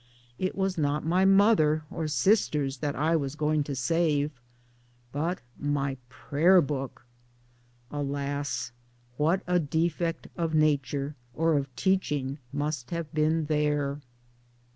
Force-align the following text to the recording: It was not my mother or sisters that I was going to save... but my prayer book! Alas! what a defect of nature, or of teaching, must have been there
It 0.39 0.55
was 0.55 0.79
not 0.79 1.05
my 1.05 1.25
mother 1.25 1.83
or 1.91 2.07
sisters 2.07 2.77
that 2.79 2.95
I 2.95 3.15
was 3.15 3.35
going 3.35 3.63
to 3.65 3.75
save... 3.75 4.31
but 5.11 5.41
my 5.59 5.95
prayer 6.09 6.59
book! 6.59 7.05
Alas! 7.91 8.71
what 9.17 9.43
a 9.45 9.59
defect 9.59 10.27
of 10.35 10.55
nature, 10.55 11.13
or 11.35 11.55
of 11.55 11.67
teaching, 11.75 12.39
must 12.55 12.89
have 12.89 13.13
been 13.13 13.45
there 13.45 14.01